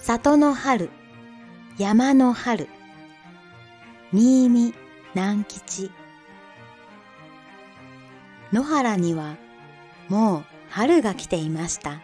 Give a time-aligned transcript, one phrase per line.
[0.00, 0.90] 里の春、
[1.76, 2.68] 山の春、
[4.12, 4.74] 新見
[5.14, 5.90] 南吉。
[8.52, 9.36] 野原には
[10.08, 12.00] もう春が来ていました。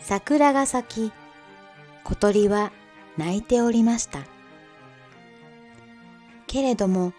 [0.00, 1.12] 桜が咲き、
[2.04, 2.72] 小鳥は
[3.18, 4.20] 鳴いておりました。
[6.46, 7.12] けれども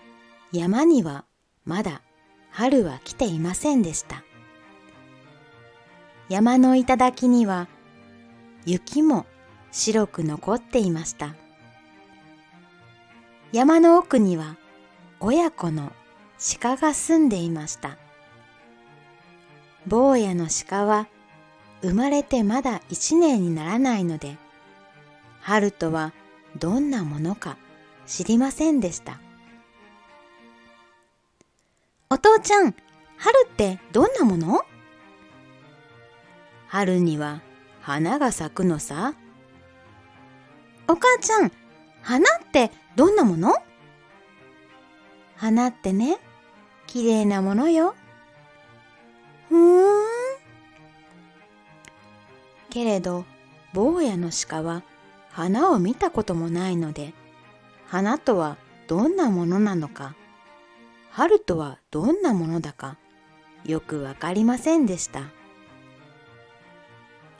[0.51, 1.25] 山には
[1.63, 2.01] まだ
[2.49, 4.24] 春は来ていませんでした。
[6.28, 7.68] 山の頂には
[8.65, 9.25] 雪も
[9.71, 11.36] 白く残っていました。
[13.51, 14.57] 山の奥には
[15.19, 15.91] 親子の
[16.61, 17.97] 鹿が住んでいました。
[19.87, 21.07] 坊やの鹿は
[21.81, 24.37] 生まれてまだ一年にならないので、
[25.41, 26.14] 春とは
[26.57, 27.57] どんなものか
[28.05, 29.19] 知りませんでした。
[32.09, 32.73] お父ちゃん、
[33.17, 34.61] 春ってどんなもの？
[36.67, 37.41] 春には
[37.90, 39.16] 花が咲くのさ。
[40.88, 41.52] お母ちゃん、
[42.04, 43.56] 花ってどんなもの？
[45.36, 46.20] 花ってね、
[46.86, 47.96] 綺麗なものよ。
[49.50, 50.06] ふーん。
[52.70, 53.26] けれど、
[53.73, 54.84] 坊やの鹿は
[55.31, 57.16] 花を見たこともないので、
[57.88, 60.14] 花とはどんなものなのか、
[61.09, 62.98] 春とはどんなものだか、
[63.66, 65.24] よくわかりませんでした。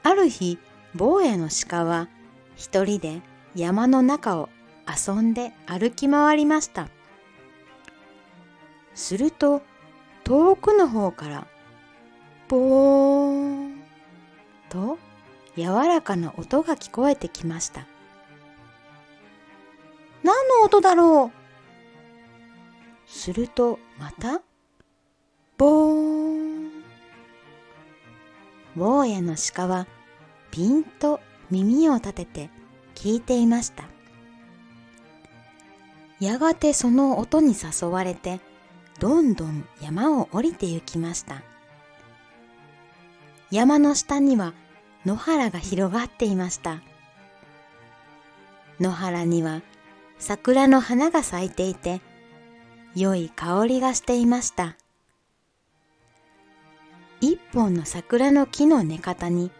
[0.10, 0.58] ある日、
[0.96, 2.08] 坊やの鹿は
[2.56, 3.22] 一人で
[3.54, 4.50] 山の中を
[4.88, 6.90] 遊んで歩き回りました。
[8.96, 9.62] すると、
[10.24, 11.48] 遠くの方から、
[12.48, 13.84] ぼーん
[14.70, 14.98] と
[15.56, 17.86] 柔らかな音が聞こえてきました。
[20.24, 23.08] 何の音だろう？
[23.08, 24.42] するとまた、
[25.56, 26.70] ぼーん。
[28.76, 29.86] 坊やの鹿は
[30.52, 31.20] ピンと
[31.52, 32.50] 耳を立てて
[32.96, 33.86] 聞いていました。
[36.20, 38.40] やがてその音に誘われて、
[39.00, 41.42] どんどん山を降りて行きました。
[43.52, 44.54] 山の下には
[45.06, 46.82] 野原が広がっていました。
[48.80, 49.62] 野原には
[50.20, 52.02] 桜の花が咲いていて、
[52.96, 54.76] 良い香りがしていました。
[57.22, 59.52] 一本の桜の木の根方に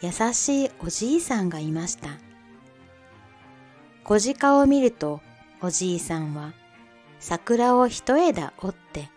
[0.00, 2.08] 優しいおじいさんがいました。
[4.04, 5.20] 小鹿を見ると
[5.62, 6.52] おじいさんは
[7.20, 9.08] 桜を一枝折って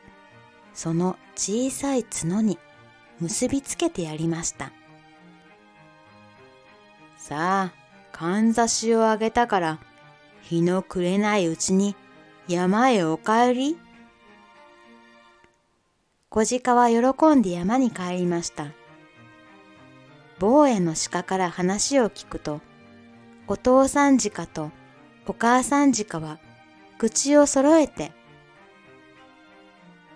[0.74, 2.58] その小さい角に
[3.20, 4.72] 結びつけてやりました。
[7.18, 9.80] さあ、かんざしをあげたから
[10.42, 11.96] 日の暮れないうちに
[12.48, 13.78] 山へお帰り
[16.30, 18.68] 小鹿は喜んで山に帰りました。
[20.40, 22.62] 坊やの鹿から話を聞くと、
[23.48, 24.72] お父さん鹿と
[25.26, 26.40] お母さん鹿は
[26.98, 28.12] 口を揃えて、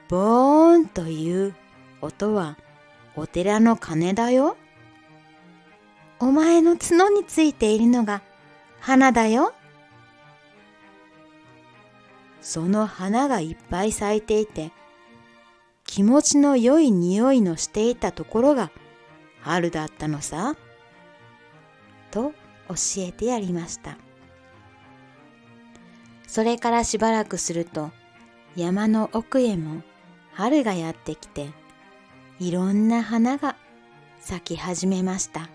[0.09, 1.55] ボーンという
[2.01, 2.57] 音は
[3.15, 4.57] お寺の鐘だよ。
[6.19, 8.21] お前の角についているのが
[8.79, 9.53] 花だよ。
[12.41, 14.71] その花がいっぱい咲いていて、
[15.85, 18.71] 気持ちの良い匂いのしていたところが
[19.41, 20.55] 春だったのさ。
[22.11, 22.33] と
[22.67, 23.97] 教えてやりました。
[26.27, 27.91] それからしばらくすると
[28.55, 29.81] 山の奥へも
[30.33, 31.49] 春がやってきて
[32.39, 33.57] いろんな花が
[34.21, 35.49] 咲き始めました。